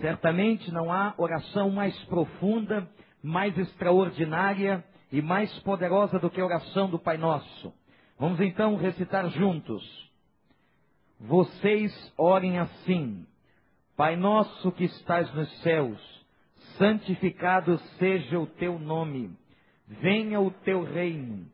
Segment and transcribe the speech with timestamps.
[0.00, 2.88] Certamente não há oração mais profunda,
[3.22, 7.72] mais extraordinária e mais poderosa do que a oração do Pai Nosso.
[8.18, 9.82] Vamos então recitar juntos.
[11.20, 13.26] Vocês orem assim:
[13.96, 16.00] Pai nosso que estás nos céus,
[16.76, 19.30] santificado seja o teu nome.
[19.86, 21.46] Venha o teu reino.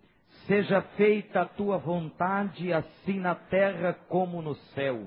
[0.47, 5.07] Seja feita a tua vontade, assim na terra como no céu.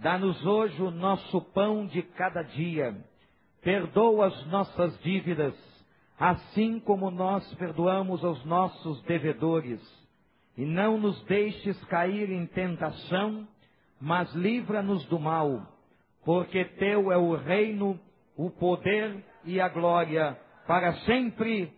[0.00, 2.96] Dá-nos hoje o nosso pão de cada dia.
[3.62, 5.54] Perdoa as nossas dívidas,
[6.18, 9.80] assim como nós perdoamos aos nossos devedores.
[10.56, 13.48] E não nos deixes cair em tentação,
[14.00, 15.66] mas livra-nos do mal,
[16.24, 17.98] porque teu é o reino,
[18.36, 21.72] o poder e a glória para sempre.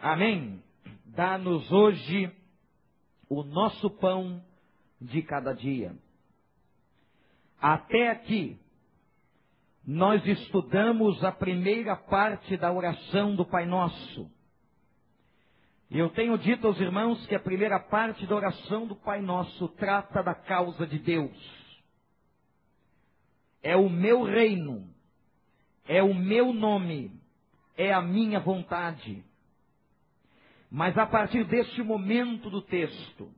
[0.00, 0.62] Amém.
[1.06, 2.30] Dá-nos hoje
[3.28, 4.42] o nosso pão
[5.00, 5.94] de cada dia.
[7.62, 8.58] Até aqui,
[9.86, 14.28] nós estudamos a primeira parte da oração do Pai Nosso.
[15.88, 19.68] E eu tenho dito aos irmãos que a primeira parte da oração do Pai Nosso
[19.68, 21.30] trata da causa de Deus.
[23.62, 24.92] É o meu reino,
[25.86, 27.12] é o meu nome,
[27.76, 29.24] é a minha vontade.
[30.68, 33.32] Mas a partir deste momento do texto,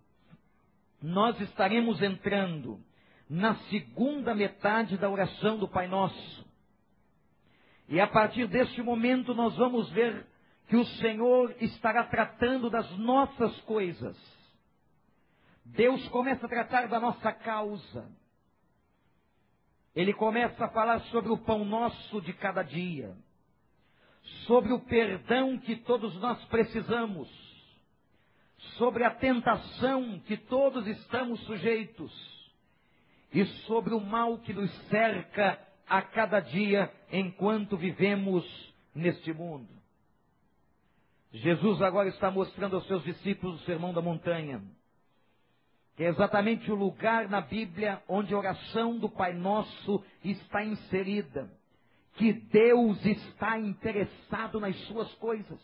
[1.02, 2.82] nós estaremos entrando
[3.28, 6.44] na segunda metade da oração do Pai Nosso.
[7.88, 10.26] E a partir deste momento nós vamos ver
[10.68, 14.16] que o Senhor estará tratando das nossas coisas.
[15.64, 18.10] Deus começa a tratar da nossa causa.
[19.94, 23.16] Ele começa a falar sobre o pão nosso de cada dia,
[24.46, 27.28] sobre o perdão que todos nós precisamos,
[28.76, 32.33] sobre a tentação que todos estamos sujeitos
[33.34, 38.44] e sobre o mal que nos cerca a cada dia enquanto vivemos
[38.94, 39.68] neste mundo.
[41.32, 44.62] Jesus agora está mostrando aos seus discípulos o Sermão da Montanha,
[45.96, 51.50] que é exatamente o lugar na Bíblia onde a oração do Pai Nosso está inserida,
[52.14, 55.60] que Deus está interessado nas suas coisas.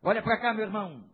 [0.00, 1.04] Olha para cá, meu irmão,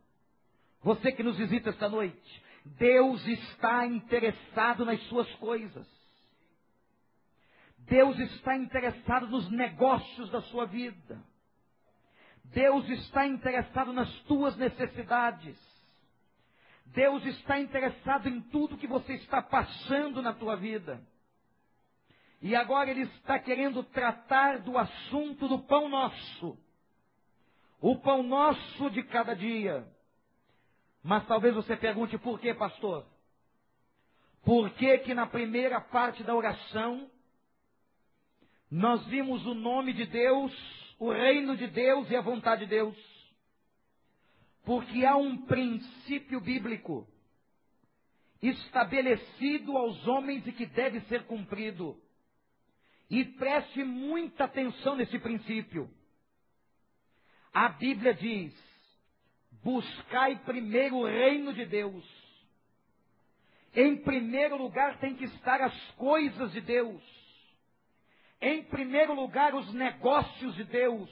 [0.83, 5.87] você que nos visita esta noite, Deus está interessado nas suas coisas.
[7.79, 11.21] Deus está interessado nos negócios da sua vida.
[12.45, 15.59] Deus está interessado nas tuas necessidades.
[16.87, 21.01] Deus está interessado em tudo que você está passando na tua vida.
[22.43, 26.59] E agora Ele está querendo tratar do assunto do pão nosso.
[27.81, 29.87] O pão nosso de cada dia.
[31.03, 33.07] Mas talvez você pergunte por que, pastor?
[34.43, 37.11] Por que que na primeira parte da oração
[38.71, 40.53] nós vimos o nome de Deus,
[40.99, 42.97] o reino de Deus e a vontade de Deus?
[44.65, 47.07] Porque há um princípio bíblico
[48.43, 52.01] estabelecido aos homens e que deve ser cumprido.
[53.09, 55.91] E preste muita atenção nesse princípio.
[57.53, 58.55] A Bíblia diz:
[59.63, 62.05] buscai primeiro o reino de Deus.
[63.75, 67.03] Em primeiro lugar tem que estar as coisas de Deus.
[68.41, 71.11] Em primeiro lugar, os negócios de Deus,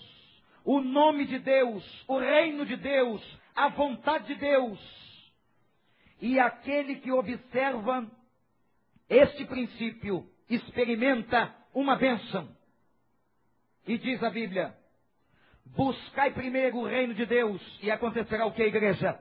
[0.65, 3.23] o nome de Deus, o reino de Deus,
[3.55, 4.81] a vontade de Deus.
[6.21, 8.11] E aquele que observa
[9.09, 12.49] este princípio experimenta uma bênção.
[13.87, 14.75] E diz a Bíblia:
[15.77, 19.19] Buscai primeiro o reino de Deus e acontecerá o que, igreja?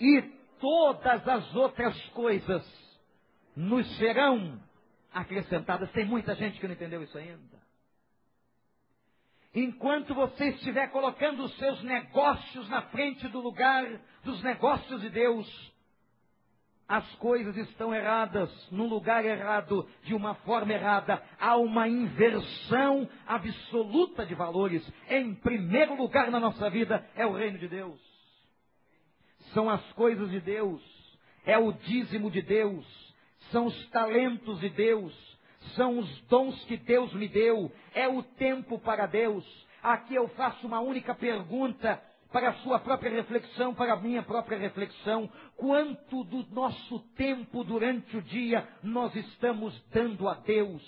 [0.00, 0.22] E
[0.60, 2.62] todas as outras coisas
[3.54, 4.60] nos serão
[5.12, 5.90] acrescentadas.
[5.92, 7.62] Tem muita gente que não entendeu isso ainda.
[9.54, 13.86] Enquanto você estiver colocando os seus negócios na frente do lugar
[14.24, 15.71] dos negócios de Deus,
[16.92, 21.22] as coisas estão erradas, no lugar errado, de uma forma errada.
[21.40, 24.86] Há uma inversão absoluta de valores.
[25.08, 27.98] Em primeiro lugar na nossa vida é o reino de Deus.
[29.54, 30.82] São as coisas de Deus,
[31.46, 32.86] é o dízimo de Deus,
[33.50, 35.14] são os talentos de Deus,
[35.74, 39.46] são os dons que Deus me deu, é o tempo para Deus.
[39.82, 44.58] Aqui eu faço uma única pergunta: para a sua própria reflexão, para a minha própria
[44.58, 50.82] reflexão, quanto do nosso tempo durante o dia nós estamos dando a Deus?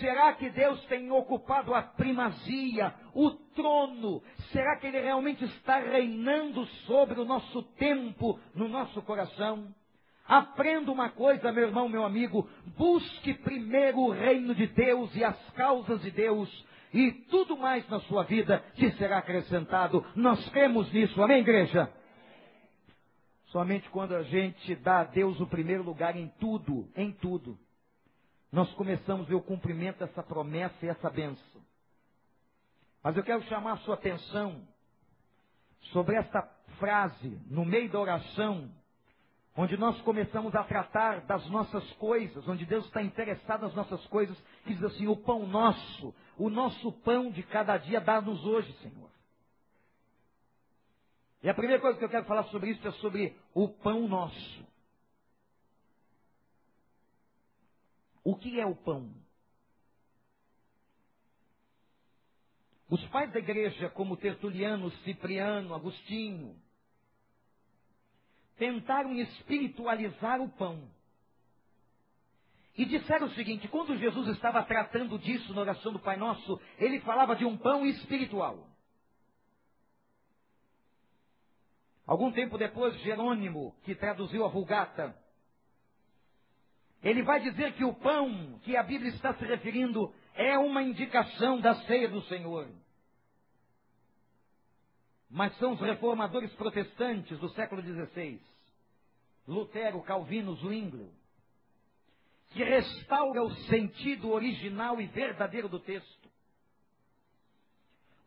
[0.00, 4.22] Será que Deus tem ocupado a primazia, o trono?
[4.50, 9.72] Será que Ele realmente está reinando sobre o nosso tempo, no nosso coração?
[10.26, 12.48] Aprenda uma coisa, meu irmão, meu amigo.
[12.76, 16.66] Busque primeiro o reino de Deus e as causas de Deus.
[16.92, 20.04] E tudo mais na sua vida te será acrescentado.
[20.14, 21.22] Nós cremos nisso.
[21.22, 21.92] Amém, igreja?
[23.46, 27.58] Somente quando a gente dá a Deus o primeiro lugar em tudo, em tudo,
[28.52, 31.62] nós começamos a ver o cumprimento dessa promessa e essa bênção.
[33.02, 34.66] Mas eu quero chamar a sua atenção
[35.92, 36.42] sobre essa
[36.78, 38.70] frase no meio da oração,
[39.56, 44.38] onde nós começamos a tratar das nossas coisas, onde Deus está interessado nas nossas coisas,
[44.64, 49.10] que diz assim: o pão nosso, o nosso pão de cada dia dá-nos hoje, Senhor.
[51.42, 54.66] E a primeira coisa que eu quero falar sobre isso é sobre o pão nosso.
[58.24, 59.12] O que é o pão?
[62.90, 66.56] Os pais da igreja, como Tertuliano, Cipriano, Agostinho,
[68.56, 70.90] tentaram espiritualizar o pão.
[72.78, 77.00] E disseram o seguinte: quando Jesus estava tratando disso na oração do Pai Nosso, ele
[77.00, 78.68] falava de um pão espiritual.
[82.06, 85.14] Algum tempo depois, Jerônimo, que traduziu a Vulgata,
[87.02, 91.60] ele vai dizer que o pão que a Bíblia está se referindo é uma indicação
[91.60, 92.68] da ceia do Senhor.
[95.28, 98.40] Mas são os reformadores protestantes do século XVI,
[99.46, 101.17] Lutero, Calvino, Zwingli,
[102.50, 106.28] que restaura o sentido original e verdadeiro do texto.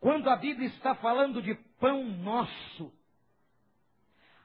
[0.00, 2.92] Quando a Bíblia está falando de pão nosso,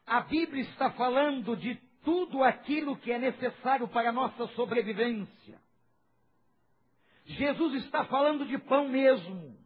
[0.05, 5.59] a Bíblia está falando de tudo aquilo que é necessário para a nossa sobrevivência.
[7.25, 9.57] Jesus está falando de pão mesmo.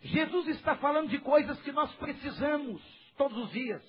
[0.00, 2.80] Jesus está falando de coisas que nós precisamos
[3.16, 3.82] todos os dias.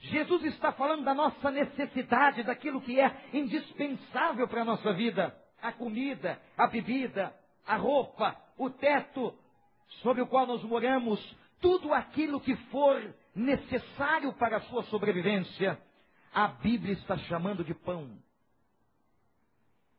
[0.00, 5.72] Jesus está falando da nossa necessidade, daquilo que é indispensável para a nossa vida: a
[5.72, 7.34] comida, a bebida,
[7.66, 9.34] a roupa, o teto
[10.02, 11.20] sobre o qual nós moramos,
[11.60, 15.80] tudo aquilo que for necessário para a sua sobrevivência,
[16.32, 18.18] a Bíblia está chamando de pão.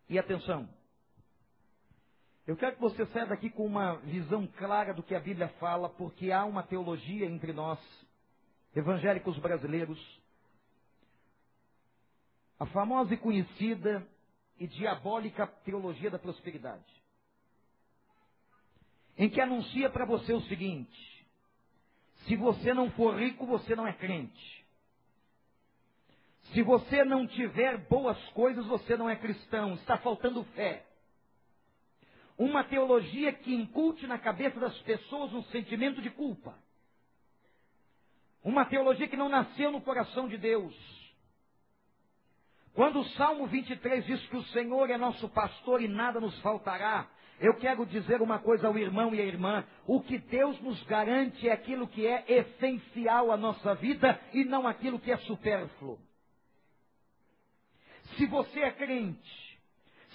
[0.09, 0.69] E atenção,
[2.45, 5.89] eu quero que você saia daqui com uma visão clara do que a Bíblia fala,
[5.89, 7.77] porque há uma teologia entre nós,
[8.75, 9.99] evangélicos brasileiros,
[12.59, 14.07] a famosa e conhecida
[14.59, 16.85] e diabólica teologia da prosperidade,
[19.17, 21.27] em que anuncia para você o seguinte:
[22.25, 24.57] se você não for rico, você não é crente.
[26.53, 30.87] Se você não tiver boas coisas, você não é cristão, está faltando fé
[32.37, 36.55] uma teologia que incute na cabeça das pessoas um sentimento de culpa.
[38.43, 40.75] Uma teologia que não nasceu no coração de Deus.
[42.73, 47.09] Quando o Salmo 23 diz que o Senhor é nosso pastor e nada nos faltará,
[47.39, 51.47] eu quero dizer uma coisa ao irmão e à irmã: o que Deus nos garante
[51.49, 55.99] é aquilo que é essencial à nossa vida e não aquilo que é supérfluo.
[58.15, 59.59] Se você é crente,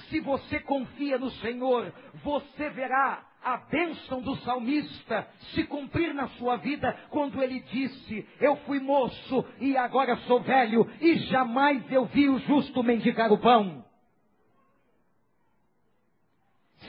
[0.08, 1.92] se você confia no Senhor,
[2.22, 8.56] você verá a bênção do salmista se cumprir na sua vida quando ele disse: Eu
[8.58, 13.84] fui moço e agora sou velho, e jamais eu vi o justo mendigar o pão.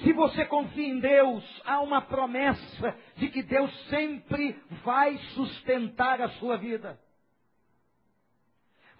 [0.01, 6.29] Se você confia em Deus, há uma promessa de que Deus sempre vai sustentar a
[6.29, 6.99] sua vida.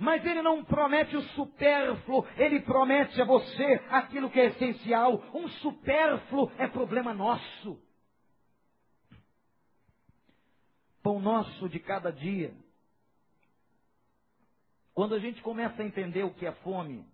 [0.04, 5.24] Mas ele não promete o supérfluo, ele promete a você aquilo que é essencial.
[5.34, 7.82] Um supérfluo é problema nosso.
[11.02, 12.54] Pão nosso de cada dia.
[14.94, 17.08] Quando a gente começa a entender o que é fome,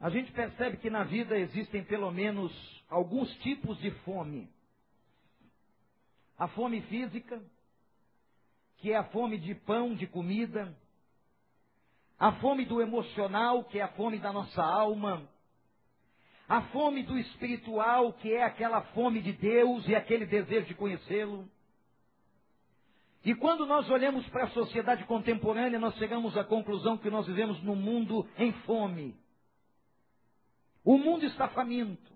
[0.00, 2.52] a gente percebe que na vida existem pelo menos
[2.88, 4.50] alguns tipos de fome.
[6.36, 7.40] A fome física,
[8.78, 10.76] que é a fome de pão, de comida,
[12.20, 15.26] a fome do emocional, que é a fome da nossa alma,
[16.46, 21.48] a fome do espiritual, que é aquela fome de Deus e aquele desejo de conhecê-lo.
[23.24, 27.62] E quando nós olhamos para a sociedade contemporânea, nós chegamos à conclusão que nós vivemos
[27.62, 29.16] num mundo em fome.
[30.84, 32.12] O mundo está faminto.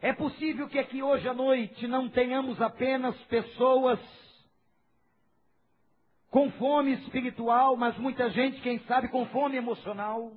[0.00, 3.98] É possível que aqui hoje à noite não tenhamos apenas pessoas
[6.30, 10.32] com fome espiritual, mas muita gente, quem sabe, com fome emocional.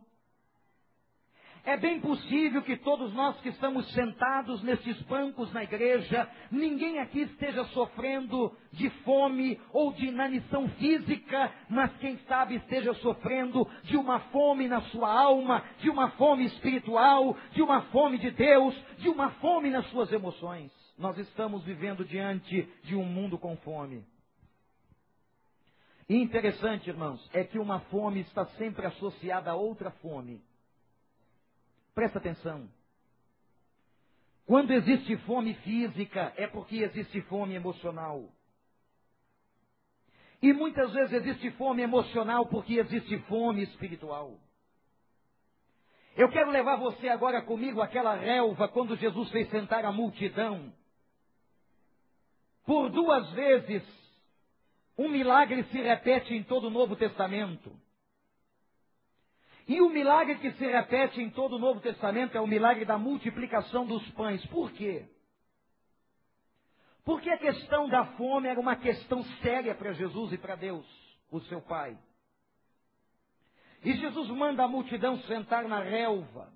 [1.66, 7.22] É bem possível que todos nós que estamos sentados nesses bancos na igreja, ninguém aqui
[7.22, 14.20] esteja sofrendo de fome ou de inanição física, mas quem sabe esteja sofrendo de uma
[14.20, 19.30] fome na sua alma, de uma fome espiritual, de uma fome de Deus, de uma
[19.32, 20.70] fome nas suas emoções.
[20.98, 24.04] Nós estamos vivendo diante de um mundo com fome.
[26.14, 30.40] E interessante, irmãos, é que uma fome está sempre associada a outra fome.
[31.96, 32.70] Presta atenção.
[34.46, 38.30] Quando existe fome física, é porque existe fome emocional.
[40.40, 44.40] E muitas vezes existe fome emocional porque existe fome espiritual.
[46.16, 50.72] Eu quero levar você agora comigo àquela relva quando Jesus fez sentar a multidão.
[52.68, 54.03] Por duas vezes,
[54.98, 57.72] um milagre se repete em todo o Novo Testamento.
[59.68, 62.98] E o milagre que se repete em todo o Novo Testamento é o milagre da
[62.98, 64.46] multiplicação dos pães.
[64.48, 65.06] Por quê?
[67.06, 70.86] Porque a questão da fome era uma questão séria para Jesus e para Deus,
[71.32, 71.98] o seu Pai.
[73.84, 76.52] E Jesus manda a multidão sentar na relva.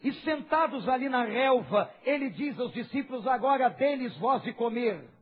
[0.00, 5.15] E sentados ali na relva, ele diz aos discípulos: Agora deles vós de comer.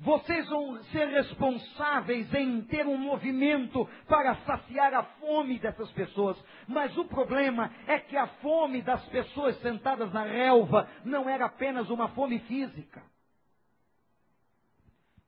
[0.00, 6.42] Vocês vão ser responsáveis em ter um movimento para saciar a fome dessas pessoas.
[6.66, 11.90] Mas o problema é que a fome das pessoas sentadas na relva não era apenas
[11.90, 13.02] uma fome física.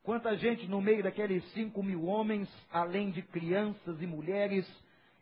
[0.03, 4.67] Quanta gente no meio daqueles cinco mil homens, além de crianças e mulheres,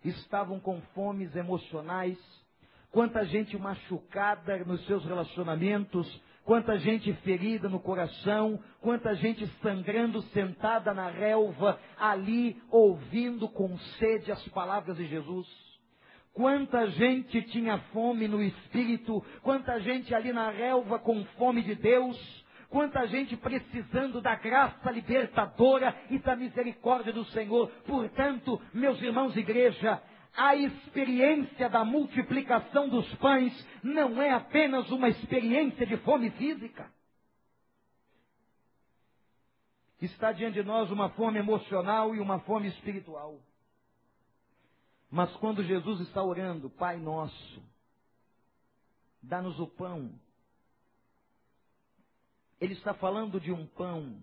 [0.04, 2.16] estavam com fomes emocionais.
[2.92, 6.08] Quanta gente machucada nos seus relacionamentos,
[6.50, 14.32] quanta gente ferida no coração, quanta gente sangrando sentada na relva, ali ouvindo com sede
[14.32, 15.46] as palavras de Jesus.
[16.34, 22.18] Quanta gente tinha fome no espírito, quanta gente ali na relva com fome de Deus,
[22.68, 27.68] quanta gente precisando da graça libertadora e da misericórdia do Senhor.
[27.86, 30.02] Portanto, meus irmãos, igreja,
[30.34, 36.90] a experiência da multiplicação dos pães não é apenas uma experiência de fome física.
[40.00, 43.38] Está diante de nós uma fome emocional e uma fome espiritual.
[45.10, 47.62] Mas quando Jesus está orando, Pai nosso,
[49.20, 50.10] dá-nos o pão.
[52.60, 54.16] Ele está falando de um pão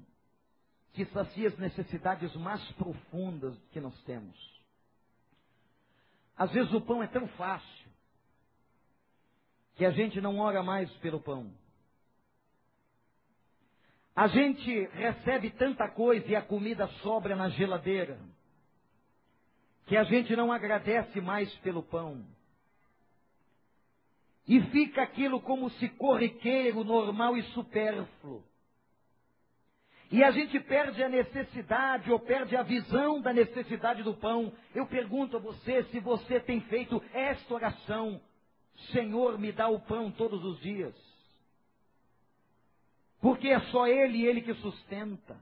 [0.93, 4.56] que sacia as necessidades mais profundas que nós temos.
[6.37, 7.87] Às vezes o pão é tão fácil
[9.75, 11.51] que a gente não ora mais pelo pão.
[14.15, 18.19] A gente recebe tanta coisa e a comida sobra na geladeira
[19.87, 22.25] que a gente não agradece mais pelo pão.
[24.47, 28.43] E fica aquilo como se corriqueiro, normal e supérfluo.
[30.09, 34.53] E a gente perde a necessidade ou perde a visão da necessidade do pão.
[34.73, 38.21] Eu pergunto a você se você tem feito esta oração:
[38.91, 40.95] Senhor, me dá o pão todos os dias.
[43.19, 45.35] Porque é só Ele e Ele que sustenta.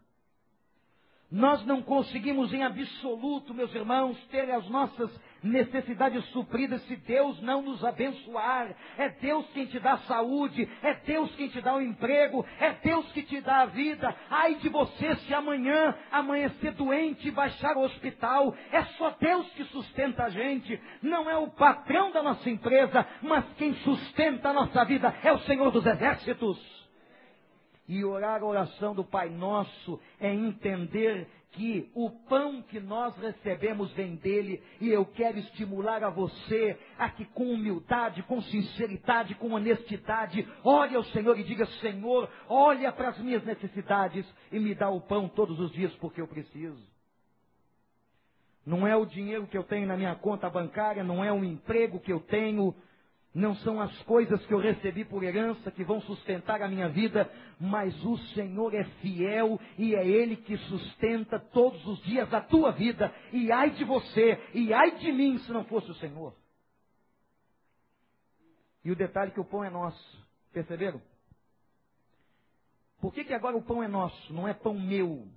[1.36, 5.12] Nós não conseguimos em absoluto, meus irmãos, ter as nossas
[5.44, 8.74] necessidades supridas se Deus não nos abençoar.
[8.98, 13.12] É Deus quem te dá saúde, é Deus quem te dá o emprego, é Deus
[13.12, 14.16] que te dá a vida.
[14.30, 18.56] Ai de você se amanhã amanhecer doente e baixar ao hospital.
[18.72, 20.80] É só Deus que sustenta a gente.
[21.02, 25.40] Não é o patrão da nossa empresa, mas quem sustenta a nossa vida é o
[25.40, 26.85] Senhor dos Exércitos.
[27.88, 33.92] E orar a oração do Pai Nosso é entender que o pão que nós recebemos
[33.94, 39.52] vem dele, e eu quero estimular a você a que com humildade, com sinceridade, com
[39.52, 44.90] honestidade, olhe ao Senhor e diga: Senhor, olha para as minhas necessidades e me dá
[44.90, 46.84] o pão todos os dias porque eu preciso.
[48.66, 52.00] Não é o dinheiro que eu tenho na minha conta bancária, não é o emprego
[52.00, 52.76] que eu tenho,
[53.36, 57.30] não são as coisas que eu recebi por herança que vão sustentar a minha vida,
[57.60, 62.72] mas o Senhor é fiel e é Ele que sustenta todos os dias a tua
[62.72, 63.14] vida.
[63.34, 66.34] E ai de você, e ai de mim se não fosse o Senhor.
[68.86, 71.02] E o detalhe que o pão é nosso, perceberam?
[73.02, 75.28] Por que, que agora o pão é nosso, não é pão meu?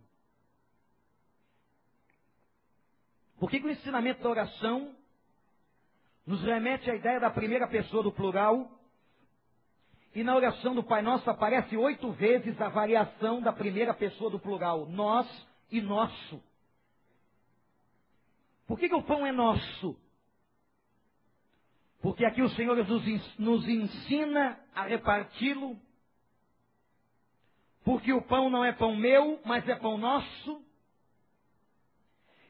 [3.40, 4.94] Por que, que o ensinamento da oração
[6.28, 8.70] nos remete à ideia da primeira pessoa do plural.
[10.14, 14.38] E na oração do Pai Nosso aparece oito vezes a variação da primeira pessoa do
[14.38, 15.26] plural, nós
[15.70, 16.42] e nosso.
[18.66, 19.98] Por que, que o pão é nosso?
[22.02, 22.76] Porque aqui o Senhor
[23.38, 25.80] nos ensina a reparti-lo.
[27.86, 30.62] Porque o pão não é pão meu, mas é pão nosso.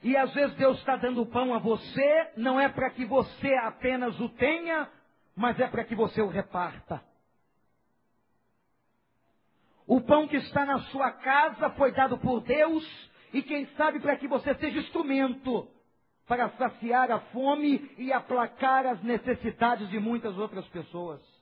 [0.02, 4.18] E às vezes Deus está dando pão a você, não é para que você apenas
[4.20, 4.88] o tenha,
[5.34, 7.02] mas é para que você o reparta.
[9.86, 14.16] O pão que está na sua casa foi dado por Deus, e quem sabe para
[14.16, 15.68] que você seja instrumento
[16.26, 21.37] para saciar a fome e aplacar as necessidades de muitas outras pessoas.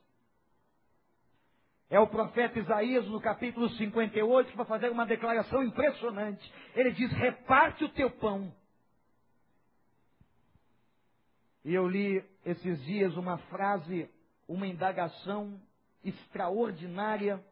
[1.88, 6.52] É o profeta Isaías, no capítulo 58, que vai fazer uma declaração impressionante.
[6.74, 8.52] Ele diz: reparte o teu pão.
[11.64, 14.10] E eu li esses dias uma frase,
[14.48, 15.60] uma indagação
[16.04, 17.44] extraordinária,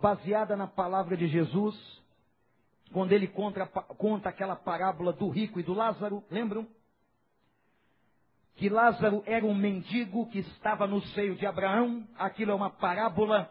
[0.00, 1.76] baseada na palavra de Jesus,
[2.92, 6.66] quando ele conta, conta aquela parábola do rico e do Lázaro, lembram?
[8.58, 13.48] Que Lázaro era um mendigo que estava no seio de Abraão, aquilo é uma parábola,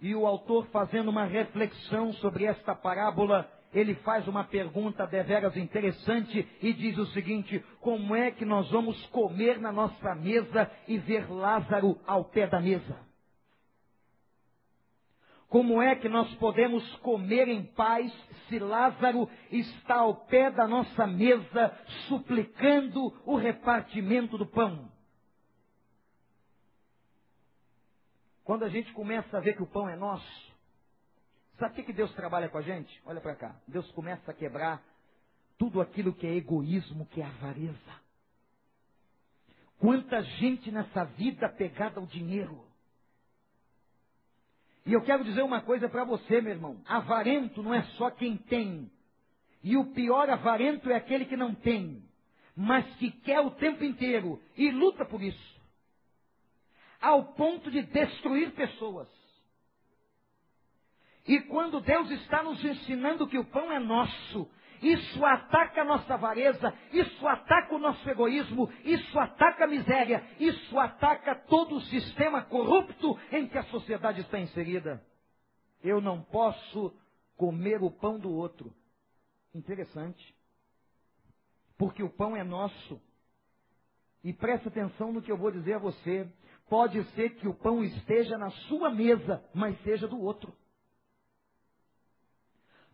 [0.00, 6.46] e o autor fazendo uma reflexão sobre esta parábola, ele faz uma pergunta deveras interessante
[6.60, 11.30] e diz o seguinte: como é que nós vamos comer na nossa mesa e ver
[11.30, 13.07] Lázaro ao pé da mesa?
[15.48, 18.12] Como é que nós podemos comer em paz
[18.48, 21.74] se Lázaro está ao pé da nossa mesa
[22.06, 24.92] suplicando o repartimento do pão?
[28.44, 30.52] Quando a gente começa a ver que o pão é nosso,
[31.58, 33.02] sabe o que Deus trabalha com a gente?
[33.06, 33.56] Olha para cá.
[33.66, 34.82] Deus começa a quebrar
[35.56, 38.08] tudo aquilo que é egoísmo, que é avareza.
[39.78, 42.67] Quanta gente nessa vida pegada ao dinheiro.
[44.88, 46.80] E eu quero dizer uma coisa para você, meu irmão.
[46.86, 48.90] Avarento não é só quem tem.
[49.62, 52.02] E o pior avarento é aquele que não tem,
[52.56, 55.60] mas que quer o tempo inteiro e luta por isso.
[57.02, 59.08] Ao ponto de destruir pessoas.
[61.26, 64.50] E quando Deus está nos ensinando que o pão é nosso,
[64.82, 70.78] isso ataca a nossa avareza, isso ataca o nosso egoísmo, isso ataca a miséria, isso
[70.78, 75.04] ataca todo o sistema corrupto em que a sociedade está inserida.
[75.82, 76.94] Eu não posso
[77.36, 78.72] comer o pão do outro.
[79.54, 80.36] Interessante.
[81.76, 83.00] Porque o pão é nosso.
[84.22, 86.28] E preste atenção no que eu vou dizer a você.
[86.68, 90.54] Pode ser que o pão esteja na sua mesa, mas seja do outro.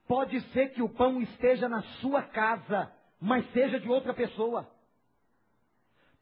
[0.07, 4.69] Pode ser que o pão esteja na sua casa, mas seja de outra pessoa.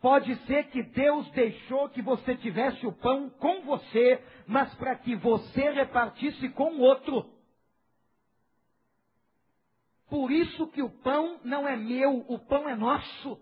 [0.01, 5.15] Pode ser que Deus deixou que você tivesse o pão com você, mas para que
[5.15, 7.33] você repartisse com outro.
[10.11, 13.41] Por isso que o pão não é meu, o pão é nosso.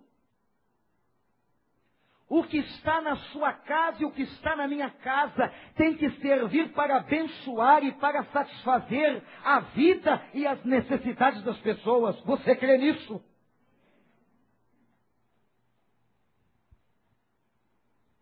[2.32, 6.08] O que está na sua casa e o que está na minha casa tem que
[6.20, 12.20] servir para abençoar e para satisfazer a vida e as necessidades das pessoas.
[12.20, 13.20] Você crê nisso?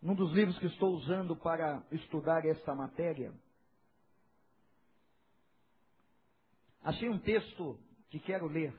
[0.01, 3.31] Num dos livros que estou usando para estudar esta matéria,
[6.83, 8.75] achei um texto que quero ler.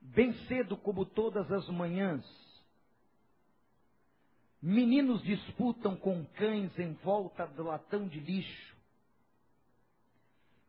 [0.00, 2.49] Bem cedo, como todas as manhãs,
[4.62, 8.76] Meninos disputam com cães em volta do latão de lixo.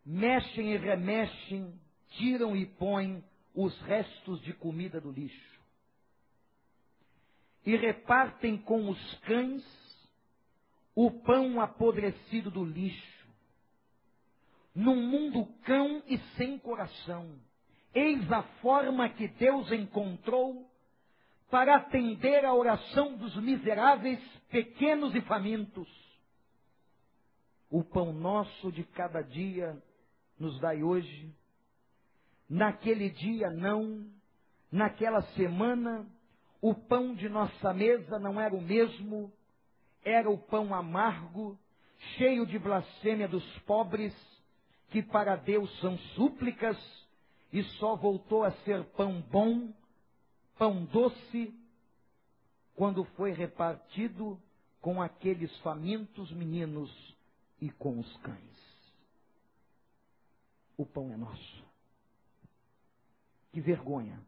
[0.06, 1.78] Mexem e remexem,
[2.12, 3.24] tiram e põem
[3.54, 5.62] os restos de comida do lixo.
[7.66, 9.64] E repartem com os cães
[10.96, 13.28] o pão apodrecido do lixo.
[14.74, 17.38] Num mundo cão e sem coração,
[17.94, 20.71] eis a forma que Deus encontrou
[21.52, 25.88] para atender à oração dos miseráveis, pequenos e famintos.
[27.70, 29.78] O pão nosso de cada dia
[30.40, 31.36] nos dai hoje.
[32.50, 34.10] Naquele dia não,
[34.72, 36.08] naquela semana,
[36.62, 39.32] o pão de nossa mesa não era o mesmo,
[40.04, 41.60] era o pão amargo,
[42.18, 44.16] cheio de blasfêmia dos pobres,
[44.90, 46.78] que para Deus são súplicas,
[47.52, 49.74] e só voltou a ser pão bom
[50.62, 51.60] pão doce
[52.76, 54.40] quando foi repartido
[54.80, 56.92] com aqueles famintos meninos
[57.60, 58.92] e com os cães.
[60.78, 61.66] O pão é nosso.
[63.52, 64.24] Que vergonha.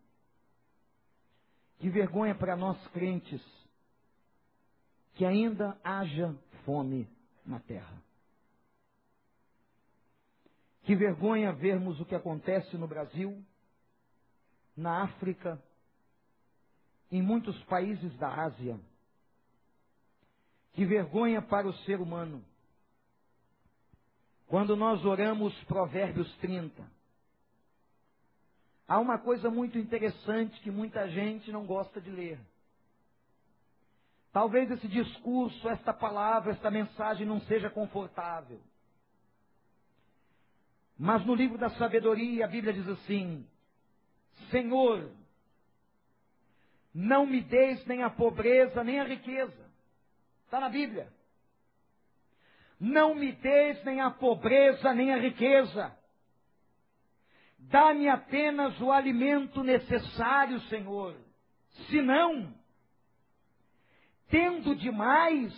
[1.77, 3.43] Que vergonha para nós crentes
[5.13, 7.07] que ainda haja fome
[7.45, 8.01] na terra.
[10.81, 13.39] Que vergonha vermos o que acontece no Brasil,
[14.75, 15.63] na África,
[17.13, 18.75] em muitos países da Ásia.
[20.73, 22.43] Que vergonha para o ser humano.
[24.47, 26.83] Quando nós oramos Provérbios 30,
[28.87, 32.39] há uma coisa muito interessante que muita gente não gosta de ler.
[34.31, 38.59] Talvez esse discurso, esta palavra, esta mensagem não seja confortável.
[40.97, 43.47] Mas no livro da sabedoria, a Bíblia diz assim:
[44.49, 45.11] Senhor,
[46.93, 49.71] não me deis nem a pobreza, nem a riqueza.
[50.45, 51.11] Está na Bíblia.
[52.79, 55.97] Não me deis nem a pobreza, nem a riqueza.
[57.57, 61.15] Dá-me apenas o alimento necessário, Senhor.
[61.89, 62.53] Senão,
[64.29, 65.51] tendo demais,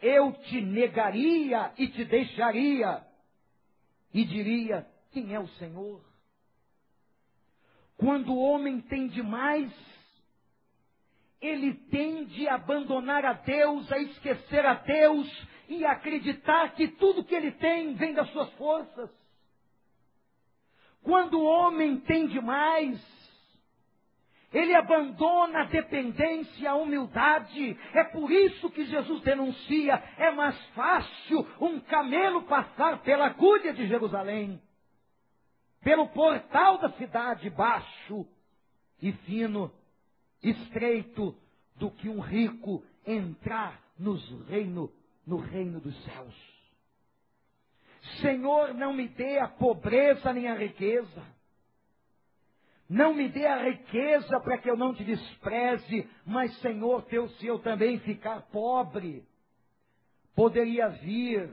[0.00, 3.04] eu te negaria e te deixaria.
[4.14, 6.02] E diria: Quem é o Senhor?
[7.96, 9.70] Quando o homem tem demais,
[11.40, 17.34] ele tende a abandonar a Deus, a esquecer a Deus e acreditar que tudo que
[17.34, 19.10] ele tem vem das suas forças.
[21.02, 23.00] Quando o homem tem demais,
[24.52, 27.78] ele abandona a dependência, a humildade.
[27.94, 33.86] É por isso que Jesus denuncia: é mais fácil um camelo passar pela agulha de
[33.86, 34.60] Jerusalém,
[35.82, 38.26] pelo portal da cidade baixo
[39.00, 39.72] e fino,
[40.42, 41.36] estreito
[41.76, 44.90] do que um rico entrar nos reino,
[45.26, 46.50] no reino dos céus.
[48.20, 51.22] Senhor, não me dê a pobreza nem a riqueza.
[52.88, 57.46] Não me dê a riqueza para que eu não te despreze, mas, Senhor, teu, se
[57.46, 59.24] eu também ficar pobre,
[60.34, 61.48] poderia vir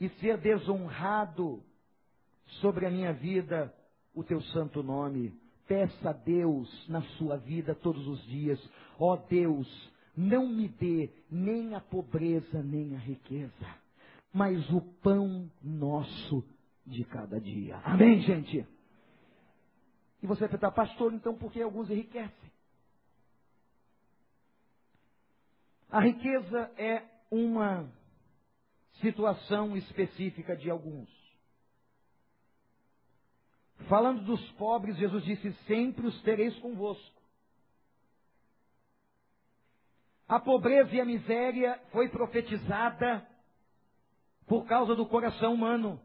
[0.00, 1.62] e ser desonrado
[2.60, 3.72] sobre a minha vida
[4.14, 5.38] o teu santo nome.
[5.70, 8.58] Peça a Deus na sua vida todos os dias:
[8.98, 13.78] ó oh Deus, não me dê nem a pobreza nem a riqueza,
[14.32, 16.44] mas o pão nosso
[16.84, 17.76] de cada dia.
[17.84, 18.66] Amém, gente?
[20.20, 22.50] E você vai perguntar, pastor, então por que alguns enriquecem?
[25.88, 27.88] A riqueza é uma
[29.00, 31.19] situação específica de alguns.
[33.90, 37.20] Falando dos pobres, Jesus disse: Sempre os tereis convosco.
[40.28, 43.26] A pobreza e a miséria foi profetizada
[44.46, 46.00] por causa do coração humano.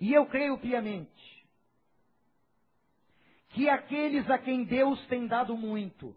[0.00, 1.46] E eu creio piamente
[3.50, 6.12] que aqueles a quem Deus tem dado muito,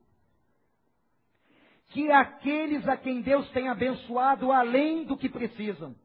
[1.89, 5.95] que aqueles a quem Deus tem abençoado além do que precisam,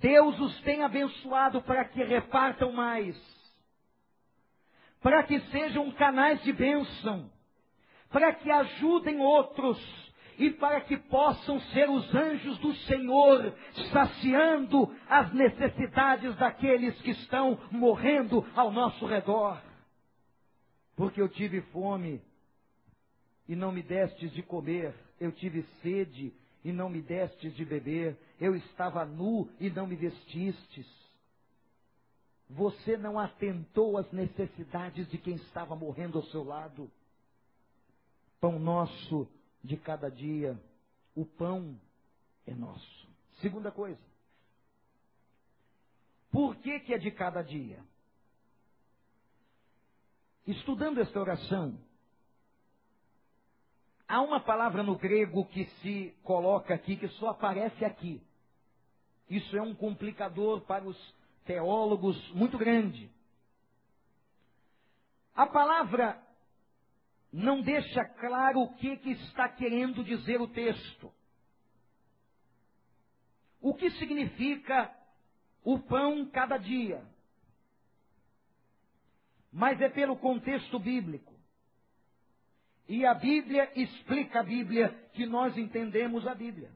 [0.00, 3.16] Deus os tem abençoado para que repartam mais,
[5.02, 7.30] para que sejam canais de bênção,
[8.10, 9.78] para que ajudem outros
[10.38, 13.52] e para que possam ser os anjos do Senhor
[13.92, 19.60] saciando as necessidades daqueles que estão morrendo ao nosso redor.
[20.96, 22.22] Porque eu tive fome
[23.48, 26.32] e não me destes de comer, eu tive sede
[26.72, 30.86] não me destes de beber, eu estava nu e não me vestistes.
[32.50, 36.90] Você não atentou às necessidades de quem estava morrendo ao seu lado.
[38.40, 39.28] Pão nosso
[39.62, 40.58] de cada dia,
[41.14, 41.78] o pão
[42.46, 43.08] é nosso.
[43.40, 44.00] Segunda coisa.
[46.30, 47.82] Por que, que é de cada dia?
[50.46, 51.78] Estudando esta oração,
[54.08, 58.22] há uma palavra no grego que se coloca aqui, que só aparece aqui.
[59.28, 63.10] Isso é um complicador para os teólogos muito grande.
[65.34, 66.20] A palavra
[67.30, 71.12] não deixa claro o que, que está querendo dizer o texto.
[73.60, 74.90] O que significa
[75.62, 77.04] o pão cada dia?
[79.52, 81.27] Mas é pelo contexto bíblico.
[82.88, 86.70] E a Bíblia explica a Bíblia que nós entendemos a Bíblia.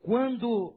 [0.00, 0.74] Quando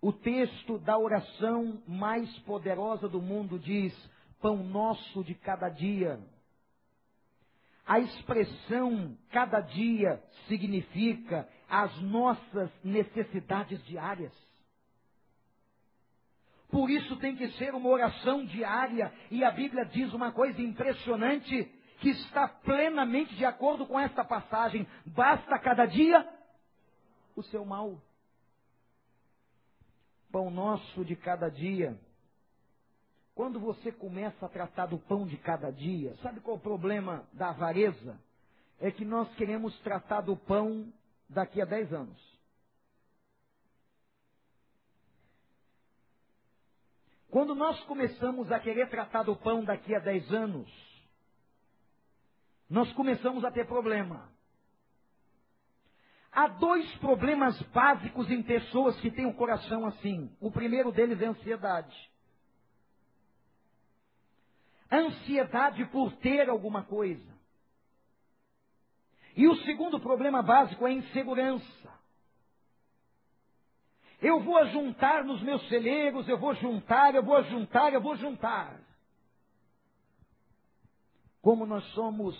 [0.00, 3.94] o texto da oração mais poderosa do mundo diz:
[4.40, 6.20] pão nosso de cada dia.
[7.86, 14.32] A expressão cada dia significa as nossas necessidades diárias.
[16.70, 21.64] Por isso tem que ser uma oração diária, e a Bíblia diz uma coisa impressionante
[22.00, 26.28] que está plenamente de acordo com esta passagem: basta cada dia
[27.34, 28.00] o seu mal.
[30.30, 31.98] Pão nosso de cada dia
[33.38, 37.24] Quando você começa a tratar do pão de cada dia, sabe qual é o problema
[37.32, 38.20] da avareza?
[38.80, 40.92] É que nós queremos tratar do pão
[41.28, 42.37] daqui a 10 anos.
[47.38, 50.68] Quando nós começamos a querer tratar do pão daqui a 10 anos,
[52.68, 54.28] nós começamos a ter problema.
[56.32, 60.36] Há dois problemas básicos em pessoas que têm o um coração assim.
[60.40, 62.10] O primeiro deles é a ansiedade.
[64.90, 67.38] Ansiedade por ter alguma coisa.
[69.36, 71.97] E o segundo problema básico é a insegurança.
[74.20, 78.80] Eu vou juntar nos meus celeiros, eu vou juntar, eu vou juntar, eu vou juntar.
[81.40, 82.36] Como nós somos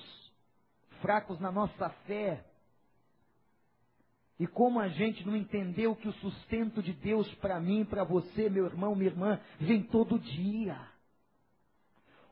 [1.01, 2.45] fracos na nossa fé,
[4.39, 8.49] e como a gente não entendeu que o sustento de Deus para mim, para você,
[8.49, 10.79] meu irmão, minha irmã, vem todo dia.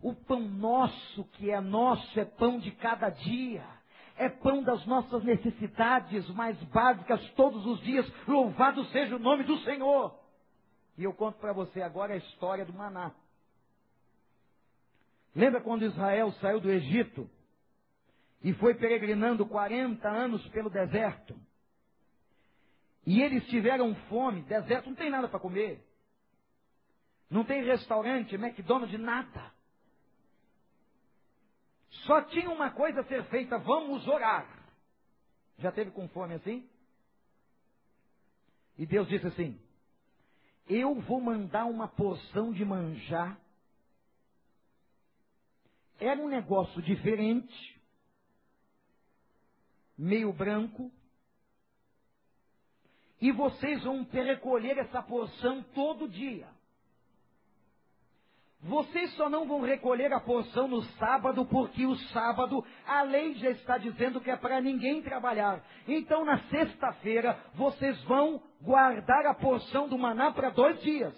[0.00, 3.66] O pão nosso, que é nosso, é pão de cada dia.
[4.16, 8.06] É pão das nossas necessidades mais básicas todos os dias.
[8.26, 10.18] Louvado seja o nome do Senhor.
[10.96, 13.12] E eu conto para você agora a história do maná.
[15.34, 17.28] Lembra quando Israel saiu do Egito
[18.42, 21.38] e foi peregrinando 40 anos pelo deserto?
[23.04, 25.86] E eles tiveram fome, deserto não tem nada para comer.
[27.30, 29.52] Não tem restaurante, McDonald's, nada.
[32.06, 34.46] Só tinha uma coisa a ser feita, vamos orar.
[35.58, 36.68] Já teve com fome assim?
[38.78, 39.60] E Deus disse assim:
[40.68, 43.38] Eu vou mandar uma porção de manjar.
[45.98, 47.80] Era um negócio diferente,
[49.96, 50.92] meio branco,
[53.18, 56.46] e vocês vão recolher essa porção todo dia.
[58.60, 63.50] Vocês só não vão recolher a porção no sábado, porque o sábado a lei já
[63.50, 65.62] está dizendo que é para ninguém trabalhar.
[65.86, 71.14] Então na sexta-feira vocês vão guardar a porção do maná para dois dias.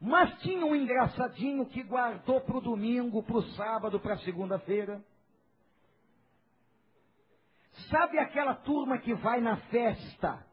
[0.00, 5.02] Mas tinha um engraçadinho que guardou para o domingo, para o sábado, para a segunda-feira.
[7.88, 10.44] Sabe aquela turma que vai na festa?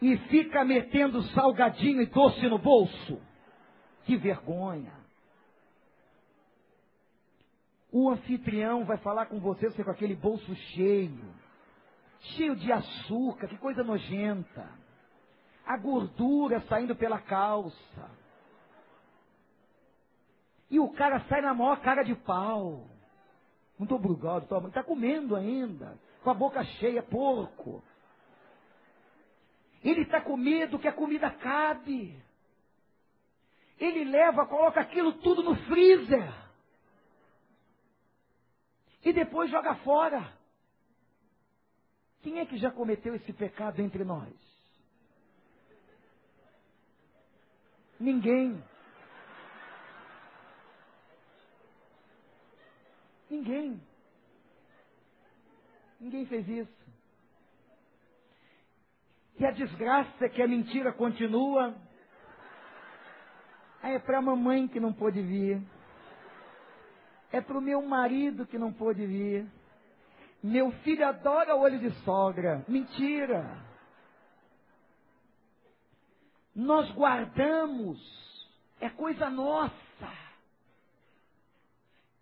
[0.00, 3.20] E fica metendo salgadinho e doce no bolso?
[4.04, 4.92] Que vergonha.
[7.90, 11.34] O anfitrião vai falar com você, você com aquele bolso cheio,
[12.20, 14.68] cheio de açúcar, que coisa nojenta.
[15.64, 18.10] A gordura saindo pela calça.
[20.70, 22.86] E o cara sai na maior cara de pau.
[23.78, 24.68] Muito obrigado, toma.
[24.68, 27.82] Está comendo ainda, com a boca cheia, porco.
[29.86, 32.20] Ele está com medo que a comida cabe.
[33.78, 36.28] Ele leva, coloca aquilo tudo no freezer.
[39.04, 40.36] E depois joga fora.
[42.20, 44.34] Quem é que já cometeu esse pecado entre nós?
[48.00, 48.60] Ninguém.
[53.30, 53.80] Ninguém.
[56.00, 56.85] Ninguém fez isso.
[59.38, 61.74] E a desgraça que a mentira continua.
[63.82, 65.62] Ah, é para a mamãe que não pôde vir.
[67.30, 69.46] É para o meu marido que não pôde vir.
[70.42, 72.64] Meu filho adora olho de sogra.
[72.66, 73.64] Mentira.
[76.54, 77.98] Nós guardamos.
[78.80, 79.74] É coisa nossa.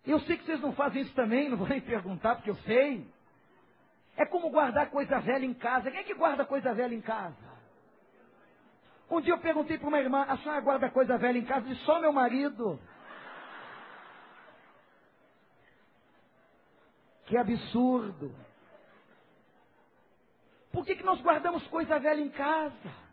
[0.05, 3.07] Eu sei que vocês não fazem isso também, não vou nem perguntar, porque eu sei.
[4.17, 5.91] É como guardar coisa velha em casa.
[5.91, 7.55] Quem é que guarda coisa velha em casa?
[9.11, 11.69] Um dia eu perguntei para uma irmã, a senhora guarda coisa velha em casa?
[11.69, 12.81] E só meu marido.
[17.27, 18.35] Que absurdo.
[20.73, 23.05] Por que, que nós guardamos coisa velha em casa?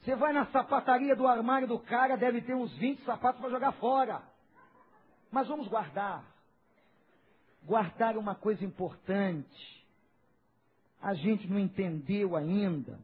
[0.00, 3.72] Você vai na sapataria do armário do cara, deve ter uns 20 sapatos para jogar
[3.72, 4.22] fora.
[5.30, 6.24] Mas vamos guardar.
[7.64, 9.86] Guardar uma coisa importante.
[11.00, 12.98] A gente não entendeu ainda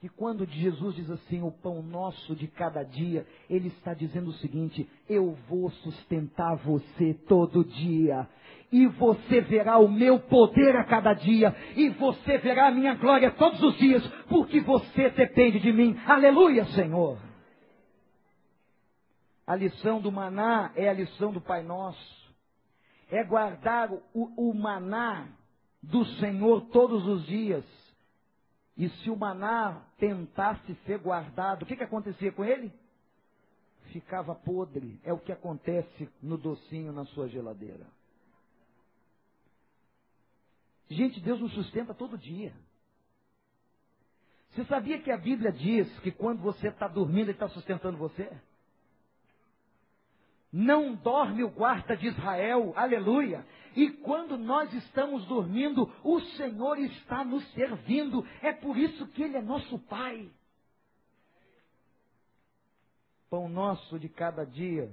[0.00, 4.34] que quando Jesus diz assim, o pão nosso de cada dia, ele está dizendo o
[4.34, 8.26] seguinte: eu vou sustentar você todo dia,
[8.72, 13.30] e você verá o meu poder a cada dia, e você verá a minha glória
[13.32, 15.94] todos os dias, porque você depende de mim.
[16.06, 17.18] Aleluia, Senhor.
[19.46, 22.19] A lição do maná é a lição do Pai Nosso.
[23.10, 25.28] É guardar o, o maná
[25.82, 27.64] do Senhor todos os dias.
[28.76, 32.72] E se o maná tentasse ser guardado, o que, que acontecia com ele?
[33.92, 35.00] Ficava podre.
[35.04, 37.86] É o que acontece no docinho na sua geladeira.
[40.88, 42.52] Gente, Deus nos sustenta todo dia.
[44.50, 48.30] Você sabia que a Bíblia diz que quando você está dormindo, Ele está sustentando você?
[50.52, 53.46] Não dorme o guarda de Israel, aleluia.
[53.76, 58.26] E quando nós estamos dormindo, o Senhor está nos servindo.
[58.42, 60.28] É por isso que Ele é nosso Pai.
[63.28, 64.92] Pão nosso de cada dia.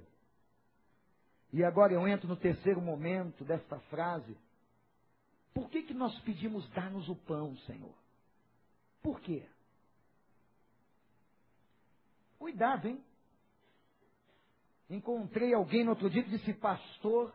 [1.51, 4.37] E agora eu entro no terceiro momento desta frase.
[5.55, 7.95] Por que, que nós pedimos dar-nos o pão, Senhor?
[9.01, 9.43] Por quê?
[12.37, 13.03] Cuidado, hein?
[14.89, 17.34] Encontrei alguém no outro dia que disse, pastor,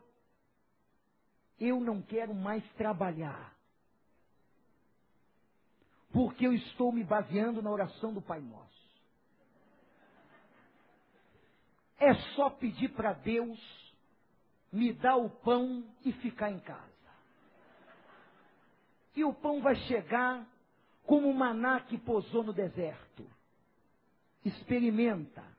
[1.60, 3.54] eu não quero mais trabalhar.
[6.12, 8.82] Porque eu estou me baseando na oração do Pai Nosso.
[11.98, 13.60] É só pedir para Deus
[14.72, 16.90] me dar o pão e ficar em casa.
[19.14, 20.46] E o pão vai chegar
[21.04, 23.28] como o maná que pousou no deserto.
[24.44, 25.51] Experimenta.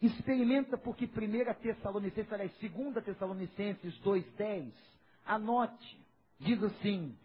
[0.00, 4.72] Experimenta porque 1 Tessalonicenses, aliás, 2 Tessalonicenses 2,10,
[5.26, 6.06] anote,
[6.38, 7.16] diz assim,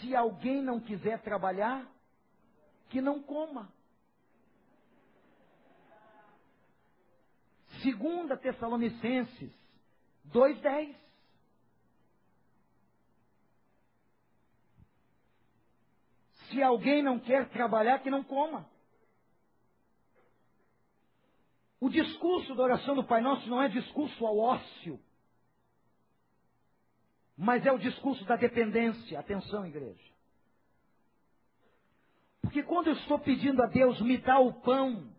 [0.00, 1.86] se alguém não quiser trabalhar,
[2.88, 3.72] que não coma.
[7.82, 9.52] 2 Tessalonicenses
[10.32, 10.96] 2,10.
[16.48, 18.68] Se alguém não quer trabalhar, que não coma.
[21.80, 24.98] O discurso da oração do Pai Nosso não é discurso ao ócio,
[27.36, 29.18] mas é o discurso da dependência.
[29.18, 30.16] Atenção, igreja.
[32.40, 35.12] Porque quando eu estou pedindo a Deus, me dá o pão,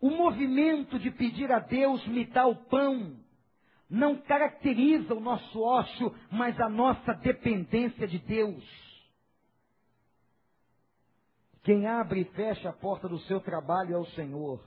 [0.00, 3.18] o movimento de pedir a Deus, me dá o pão,
[3.88, 8.87] não caracteriza o nosso ócio, mas a nossa dependência de Deus.
[11.68, 14.58] Quem abre e fecha a porta do seu trabalho é o Senhor.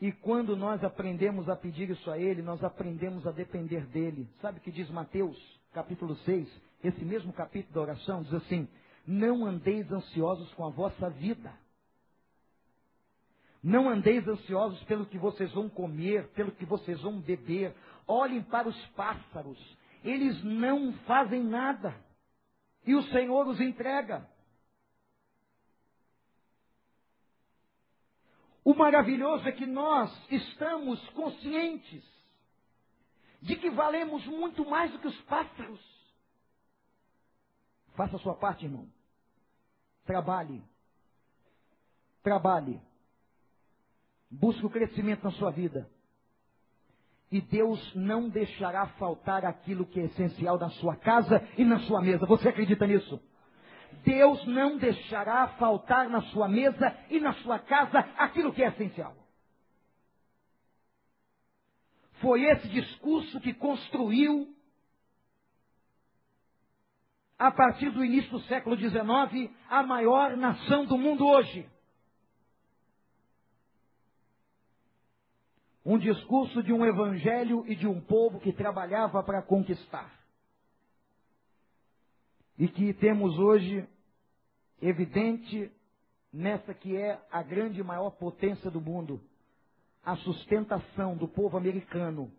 [0.00, 4.26] E quando nós aprendemos a pedir isso a Ele, nós aprendemos a depender dEle.
[4.40, 5.36] Sabe o que diz Mateus,
[5.74, 6.48] capítulo 6?
[6.82, 8.66] Esse mesmo capítulo da oração diz assim:
[9.06, 11.52] Não andeis ansiosos com a vossa vida.
[13.62, 17.74] Não andeis ansiosos pelo que vocês vão comer, pelo que vocês vão beber.
[18.08, 19.58] Olhem para os pássaros.
[20.02, 21.94] Eles não fazem nada.
[22.86, 24.31] E o Senhor os entrega.
[28.64, 32.04] O maravilhoso é que nós estamos conscientes
[33.40, 35.80] de que valemos muito mais do que os pássaros.
[37.94, 38.88] Faça a sua parte, irmão.
[40.04, 40.62] Trabalhe.
[42.22, 42.80] Trabalhe.
[44.30, 45.90] Busque o crescimento na sua vida.
[47.32, 52.00] E Deus não deixará faltar aquilo que é essencial na sua casa e na sua
[52.00, 52.26] mesa.
[52.26, 53.20] Você acredita nisso?
[54.04, 59.14] Deus não deixará faltar na sua mesa e na sua casa aquilo que é essencial.
[62.20, 64.54] Foi esse discurso que construiu,
[67.38, 71.68] a partir do início do século XIX, a maior nação do mundo hoje.
[75.84, 80.21] Um discurso de um evangelho e de um povo que trabalhava para conquistar
[82.58, 83.86] e que temos hoje
[84.80, 85.70] evidente
[86.32, 89.20] nessa que é a grande maior potência do mundo.
[90.02, 92.32] A sustentação do povo americano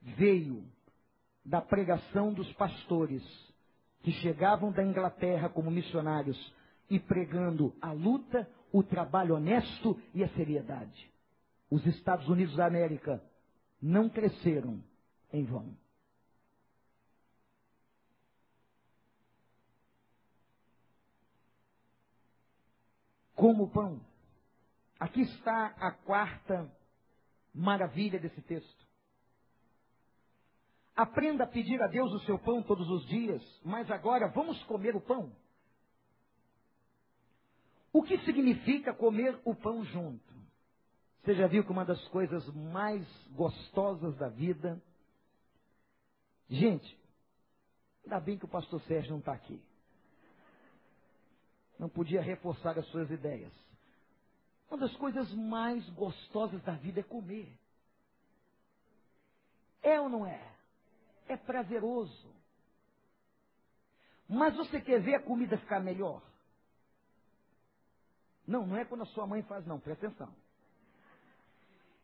[0.00, 0.64] veio
[1.44, 3.22] da pregação dos pastores
[4.02, 6.38] que chegavam da Inglaterra como missionários
[6.88, 11.10] e pregando a luta, o trabalho honesto e a seriedade.
[11.70, 13.22] Os Estados Unidos da América
[13.80, 14.82] não cresceram
[15.32, 15.74] em vão.
[23.40, 23.98] Como pão.
[24.98, 26.70] Aqui está a quarta
[27.54, 28.86] maravilha desse texto.
[30.94, 34.94] Aprenda a pedir a Deus o seu pão todos os dias, mas agora vamos comer
[34.94, 35.34] o pão.
[37.90, 40.34] O que significa comer o pão junto?
[41.22, 44.80] Você já viu que uma das coisas mais gostosas da vida.
[46.46, 46.98] Gente,
[48.04, 49.58] ainda bem que o pastor Sérgio não está aqui
[51.80, 53.50] não podia reforçar as suas ideias.
[54.68, 57.50] Uma das coisas mais gostosas da vida é comer.
[59.82, 60.54] É ou não é?
[61.26, 62.34] É prazeroso.
[64.28, 66.22] Mas você quer ver a comida ficar melhor?
[68.46, 70.36] Não, não é quando a sua mãe faz, não, presta atenção.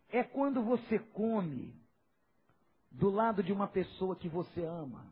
[0.08, 1.78] É quando você come
[2.90, 5.06] do lado de uma pessoa que você ama.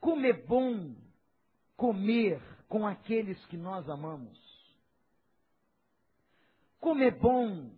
[0.00, 1.01] Como é bom
[1.76, 4.38] comer com aqueles que nós amamos.
[6.80, 7.70] Como é bom,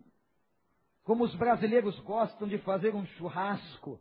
[1.02, 4.00] como os brasileiros gostam de fazer um churrasco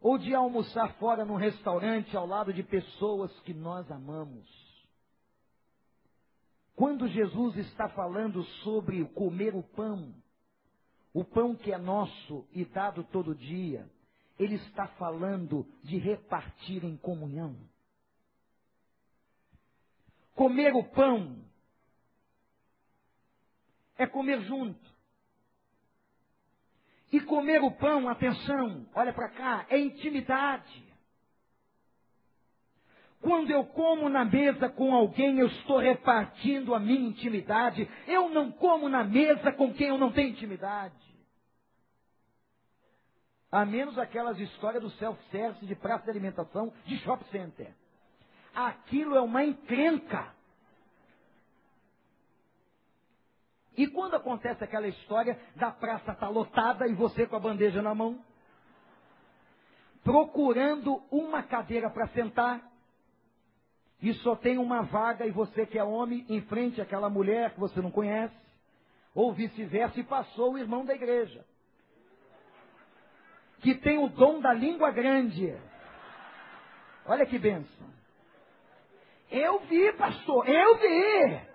[0.00, 4.46] ou de almoçar fora num restaurante ao lado de pessoas que nós amamos.
[6.76, 10.14] Quando Jesus está falando sobre comer o pão,
[11.12, 13.90] o pão que é nosso e dado todo dia,
[14.38, 17.56] ele está falando de repartir em comunhão.
[20.38, 21.36] Comer o pão
[23.96, 24.88] é comer junto.
[27.10, 30.86] E comer o pão, atenção, olha para cá, é intimidade.
[33.20, 37.90] Quando eu como na mesa com alguém, eu estou repartindo a minha intimidade.
[38.06, 40.94] Eu não como na mesa com quem eu não tenho intimidade.
[43.50, 47.74] A menos aquelas histórias do self-service de praça de alimentação de shopping center.
[48.58, 50.34] Aquilo é uma encrenca.
[53.76, 57.80] E quando acontece aquela história da praça estar tá lotada e você com a bandeja
[57.80, 58.20] na mão,
[60.02, 62.68] procurando uma cadeira para sentar,
[64.02, 67.60] e só tem uma vaga e você que é homem em frente àquela mulher que
[67.60, 68.34] você não conhece,
[69.14, 71.46] ou vice-versa, e passou o irmão da igreja,
[73.60, 75.56] que tem o dom da língua grande.
[77.06, 77.97] Olha que benção.
[79.30, 81.48] Eu vi, pastor, eu vi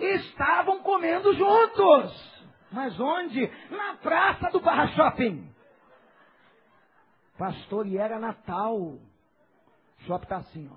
[0.00, 2.40] estavam comendo juntos.
[2.72, 3.50] Mas onde?
[3.70, 5.48] Na praça do Barra Shopping.
[7.36, 8.76] Pastor, e era Natal.
[8.78, 9.00] O
[10.06, 10.76] shopping está assim, ó.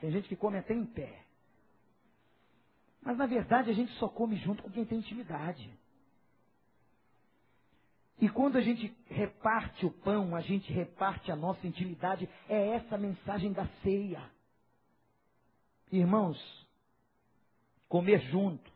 [0.00, 1.22] Tem gente que come até em pé.
[3.02, 5.70] Mas na verdade a gente só come junto com quem tem intimidade.
[8.20, 12.28] E quando a gente reparte o pão, a gente reparte a nossa intimidade.
[12.48, 14.22] É essa a mensagem da ceia.
[15.96, 16.64] Irmãos,
[17.88, 18.72] Comer junto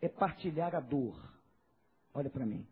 [0.00, 1.16] é partilhar a dor.
[2.12, 2.66] Olha para mim.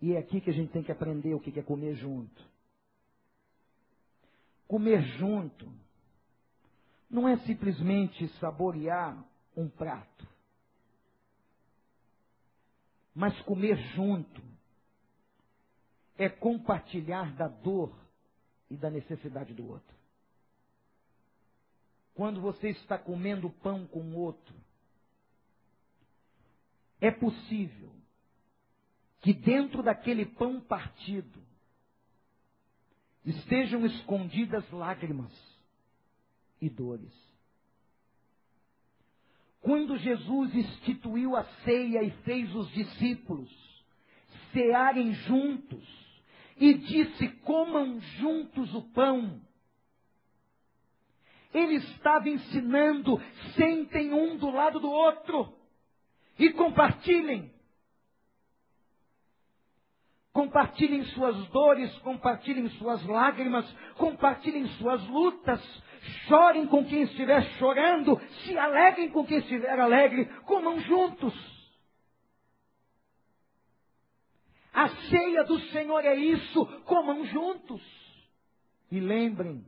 [0.00, 2.42] E é aqui que a gente tem que aprender o que é comer junto.
[4.66, 5.70] Comer junto
[7.10, 9.22] não é simplesmente saborear
[9.54, 10.26] um prato.
[13.14, 14.42] Mas comer junto
[16.16, 18.01] é compartilhar da dor
[18.72, 20.02] e da necessidade do outro
[22.14, 24.54] quando você está comendo pão com o outro.
[27.00, 27.90] É possível
[29.20, 31.42] que dentro daquele pão partido
[33.24, 35.32] estejam escondidas lágrimas
[36.60, 37.12] e dores.
[39.60, 43.50] Quando Jesus instituiu a ceia e fez os discípulos
[44.52, 46.01] cearem juntos
[46.62, 49.40] e disse: comam juntos o pão
[51.52, 53.20] ele estava ensinando,
[53.54, 55.54] sentem um do lado do outro
[56.38, 57.52] e compartilhem.
[60.32, 65.60] Compartilhem suas dores, compartilhem suas lágrimas, compartilhem suas lutas,
[66.26, 71.51] chorem com quem estiver chorando, se alegrem com quem estiver alegre, comam juntos.
[74.82, 77.80] A ceia do Senhor é isso, comam juntos.
[78.90, 79.64] E lembrem,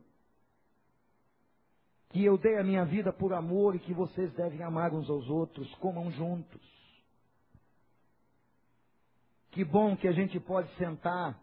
[2.11, 5.29] que eu dei a minha vida por amor e que vocês devem amar uns aos
[5.31, 6.61] outros, comam juntos.
[9.53, 11.41] Que bom que a gente pode sentar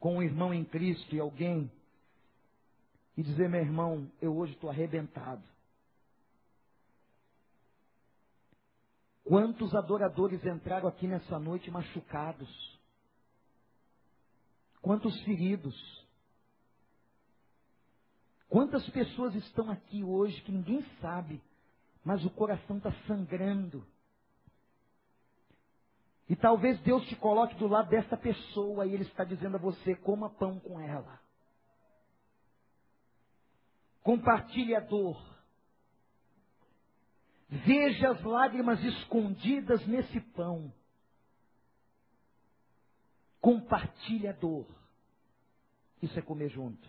[0.00, 1.70] com um irmão em Cristo e alguém
[3.18, 5.42] e dizer, meu irmão, eu hoje estou arrebentado.
[9.34, 12.48] Quantos adoradores entraram aqui nessa noite machucados?
[14.80, 15.74] Quantos feridos?
[18.48, 21.42] Quantas pessoas estão aqui hoje que ninguém sabe,
[22.04, 23.84] mas o coração está sangrando.
[26.28, 29.96] E talvez Deus te coloque do lado dessa pessoa e Ele está dizendo a você:
[29.96, 31.18] coma pão com ela.
[34.00, 35.33] Compartilhe a dor.
[37.48, 40.72] Veja as lágrimas escondidas nesse pão.
[43.40, 44.66] Compartilhe a dor.
[46.02, 46.88] Isso é comer junto.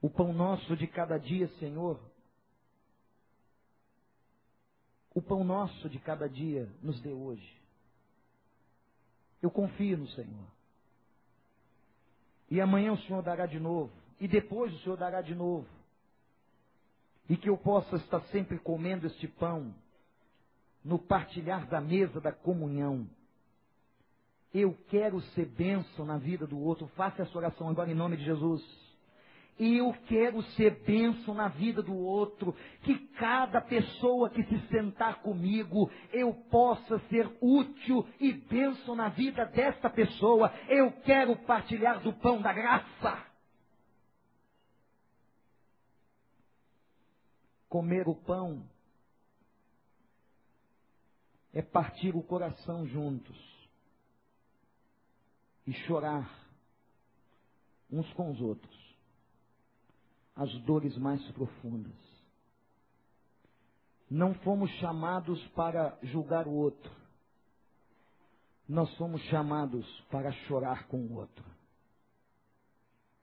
[0.00, 2.00] O pão nosso de cada dia, Senhor,
[5.14, 7.60] O pão nosso de cada dia nos dê hoje.
[9.42, 10.46] Eu confio no Senhor.
[12.48, 13.92] E amanhã o Senhor dará de novo.
[14.20, 15.68] E depois o Senhor dará de novo.
[17.30, 19.72] E que eu possa estar sempre comendo este pão
[20.84, 23.08] no partilhar da mesa da comunhão.
[24.52, 26.88] Eu quero ser bênção na vida do outro.
[26.96, 28.60] Faça essa oração agora em nome de Jesus.
[29.56, 32.52] Eu quero ser bênção na vida do outro.
[32.82, 39.44] Que cada pessoa que se sentar comigo, eu possa ser útil e bênção na vida
[39.46, 40.52] desta pessoa.
[40.68, 43.29] Eu quero partilhar do pão da graça.
[47.70, 48.68] Comer o pão
[51.54, 53.38] é partir o coração juntos
[55.66, 56.28] e chorar
[57.90, 58.80] uns com os outros
[60.34, 61.92] as dores mais profundas.
[64.10, 66.90] Não fomos chamados para julgar o outro.
[68.66, 71.44] Nós somos chamados para chorar com o outro.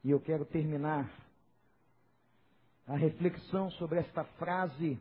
[0.03, 1.26] E eu quero terminar
[2.87, 4.99] a reflexão sobre esta frase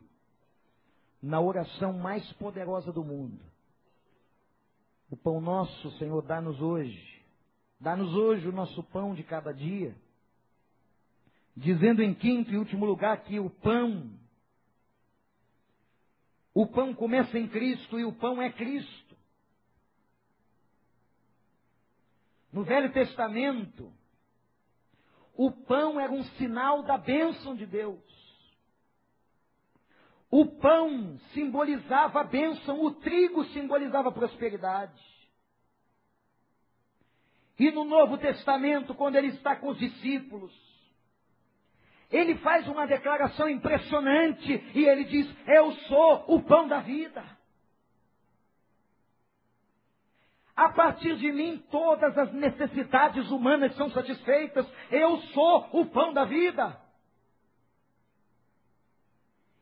[1.22, 3.41] na oração mais poderosa do mundo.
[5.11, 7.24] O pão nosso, Senhor, dá-nos hoje.
[7.80, 9.95] Dá-nos hoje o nosso pão de cada dia
[11.57, 14.12] dizendo em quinto e último lugar que o pão,
[16.53, 19.16] o pão começa em Cristo e o pão é Cristo.
[22.53, 23.91] No Velho Testamento,
[25.37, 28.01] o pão era um sinal da bênção de Deus.
[30.30, 35.01] O pão simbolizava a bênção, o trigo simbolizava a prosperidade.
[37.59, 40.53] E no Novo Testamento, quando ele está com os discípulos,
[42.11, 47.36] ele faz uma declaração impressionante e ele diz: Eu sou o pão da vida.
[50.57, 54.67] A partir de mim, todas as necessidades humanas são satisfeitas.
[54.91, 56.81] Eu sou o pão da vida.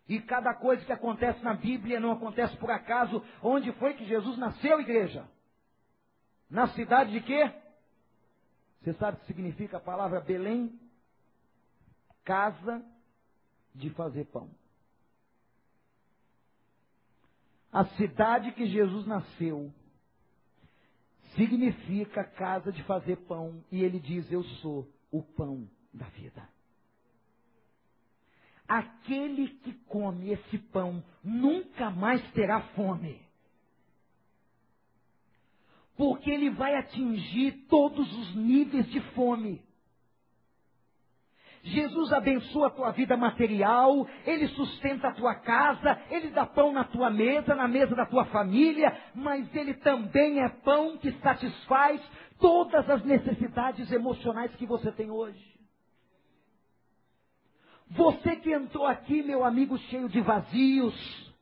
[0.09, 3.24] E cada coisa que acontece na Bíblia não acontece por acaso.
[3.42, 5.28] Onde foi que Jesus nasceu, igreja?
[6.49, 7.51] Na cidade de quê?
[8.80, 10.78] Você sabe o que significa a palavra Belém?
[12.24, 12.82] casa
[13.74, 14.51] de fazer pão.
[17.72, 19.72] A cidade que Jesus nasceu
[21.37, 26.49] significa casa de fazer pão, e ele diz: Eu sou o pão da vida.
[28.66, 33.20] Aquele que come esse pão nunca mais terá fome.
[35.97, 39.62] Porque ele vai atingir todos os níveis de fome.
[41.64, 46.84] Jesus abençoa a tua vida material, Ele sustenta a tua casa, Ele dá pão na
[46.84, 52.02] tua mesa, na mesa da tua família, mas Ele também é pão que satisfaz
[52.38, 55.42] todas as necessidades emocionais que você tem hoje.
[57.92, 61.34] Você que entrou aqui, meu amigo, cheio de vazios,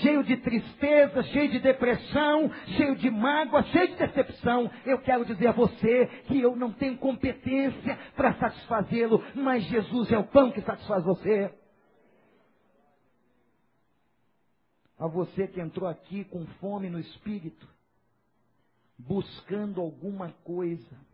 [0.00, 4.70] cheio de tristeza, cheio de depressão, cheio de mágoa, cheio de decepção.
[4.84, 10.18] Eu quero dizer a você que eu não tenho competência para satisfazê-lo, mas Jesus é
[10.18, 11.52] o pão que satisfaz você.
[14.98, 17.68] A você que entrou aqui com fome no espírito,
[18.98, 21.07] buscando alguma coisa,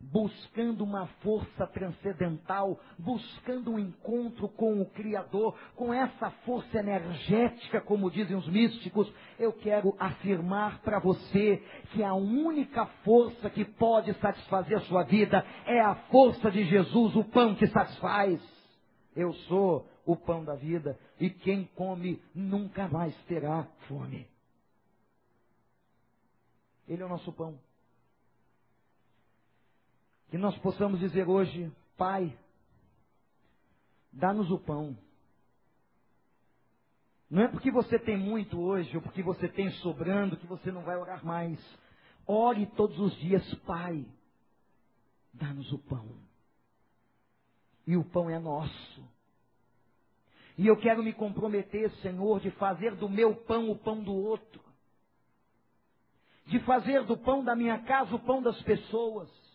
[0.00, 8.10] buscando uma força transcendental, buscando um encontro com o Criador, com essa força energética, como
[8.10, 14.78] dizem os místicos, eu quero afirmar para você que a única força que pode satisfazer
[14.78, 18.40] a sua vida é a força de Jesus, o pão que satisfaz.
[19.14, 24.26] Eu sou o pão da vida e quem come nunca mais terá fome.
[26.86, 27.58] Ele é o nosso pão.
[30.30, 32.36] Que nós possamos dizer hoje, Pai,
[34.12, 34.96] dá-nos o pão.
[37.30, 40.82] Não é porque você tem muito hoje, ou porque você tem sobrando, que você não
[40.82, 41.58] vai orar mais.
[42.26, 44.04] Ore todos os dias, Pai,
[45.32, 46.08] dá-nos o pão.
[47.86, 49.16] E o pão é nosso.
[50.58, 54.60] E eu quero me comprometer, Senhor, de fazer do meu pão o pão do outro.
[56.46, 59.45] De fazer do pão da minha casa o pão das pessoas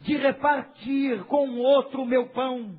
[0.00, 2.78] de repartir com o outro o meu pão.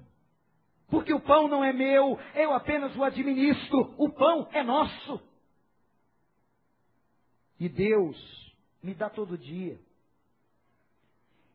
[0.90, 5.22] Porque o pão não é meu, eu apenas o administro, o pão é nosso.
[7.60, 8.18] E Deus
[8.82, 9.80] me dá todo dia.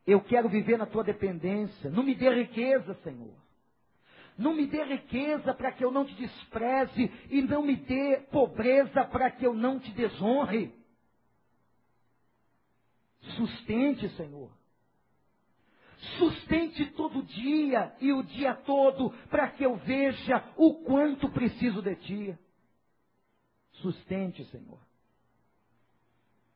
[0.05, 1.89] Eu quero viver na tua dependência.
[1.89, 3.33] Não me dê riqueza, Senhor.
[4.37, 7.11] Não me dê riqueza para que eu não te despreze.
[7.29, 10.73] E não me dê pobreza para que eu não te desonre.
[13.37, 14.51] Sustente, Senhor.
[16.17, 21.95] Sustente todo dia e o dia todo para que eu veja o quanto preciso de
[21.95, 22.37] Ti.
[23.73, 24.79] Sustente, Senhor.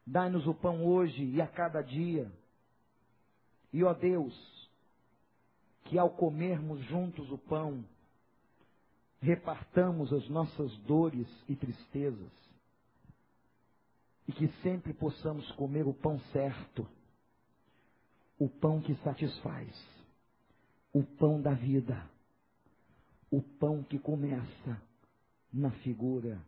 [0.05, 2.31] Dai-nos o pão hoje e a cada dia.
[3.73, 4.33] E, ó Deus,
[5.85, 7.83] que ao comermos juntos o pão,
[9.21, 12.31] repartamos as nossas dores e tristezas.
[14.27, 16.87] E que sempre possamos comer o pão certo,
[18.39, 19.69] o pão que satisfaz,
[20.93, 22.09] o pão da vida,
[23.31, 24.81] o pão que começa
[25.51, 26.39] na figura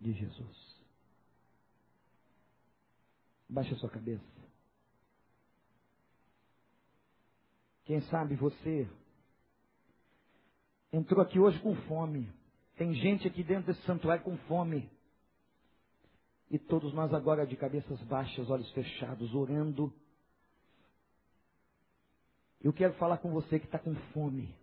[0.00, 0.78] de Jesus.
[3.48, 4.38] Baixe a sua cabeça.
[7.84, 8.86] Quem sabe você
[10.92, 12.30] entrou aqui hoje com fome.
[12.76, 14.90] Tem gente aqui dentro desse santuário com fome.
[16.50, 19.92] E todos nós agora de cabeças baixas, olhos fechados, orando.
[22.60, 24.54] Eu quero falar com você que está com fome.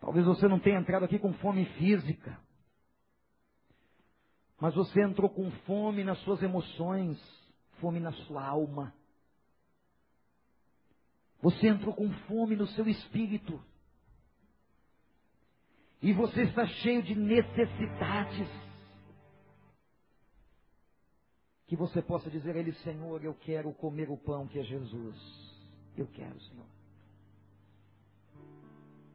[0.00, 2.38] Talvez você não tenha entrado aqui com fome física.
[4.60, 7.18] Mas você entrou com fome nas suas emoções,
[7.80, 8.94] fome na sua alma.
[11.40, 13.62] Você entrou com fome no seu espírito.
[16.00, 18.48] E você está cheio de necessidades.
[21.66, 25.53] Que você possa dizer a Ele, Senhor, eu quero comer o pão que é Jesus.
[25.96, 26.66] Eu quero, Senhor.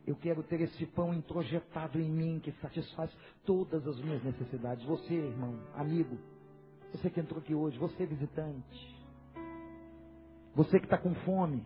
[0.07, 3.15] Eu quero ter esse pão introjetado em mim que satisfaz
[3.45, 4.83] todas as minhas necessidades.
[4.85, 6.17] Você, irmão, amigo,
[6.91, 8.97] você que entrou aqui hoje, você visitante,
[10.55, 11.63] você que está com fome,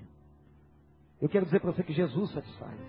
[1.22, 2.80] eu quero dizer para você que Jesus satisfaz.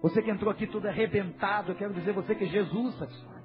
[0.00, 3.44] Você que entrou aqui tudo arrebentado, eu quero dizer para você que Jesus satisfaz.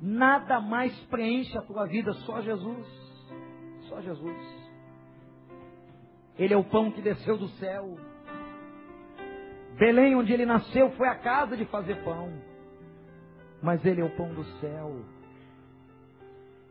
[0.00, 3.03] Nada mais preenche a tua vida, só Jesus.
[3.88, 4.64] Só Jesus.
[6.38, 7.96] Ele é o pão que desceu do céu.
[9.78, 12.32] Belém, onde ele nasceu, foi a casa de fazer pão.
[13.62, 15.00] Mas ele é o pão do céu.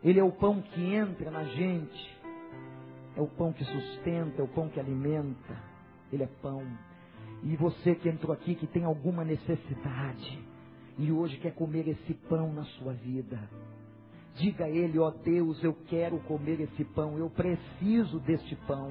[0.02, 2.14] Ele é o pão que entra na gente
[3.16, 5.56] é o pão que sustenta, é o pão que alimenta.
[6.12, 6.62] Ele é pão.
[7.42, 10.38] E você que entrou aqui, que tem alguma necessidade,
[10.98, 13.38] e hoje quer comer esse pão na sua vida,
[14.34, 18.90] diga a Ele: ó oh Deus, eu quero comer esse pão, eu preciso deste pão.